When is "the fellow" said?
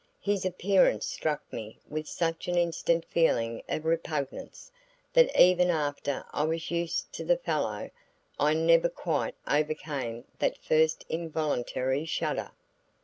7.23-7.91